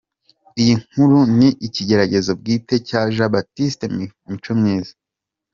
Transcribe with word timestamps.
Iyi 0.59 0.71
Inkuru 0.77 1.17
ni 1.37 1.49
igitekerezo 1.67 2.31
bwite 2.39 2.75
cya 2.87 3.01
Jean 3.15 3.31
Baptiste 3.33 3.85
Micomyiza. 4.27 4.93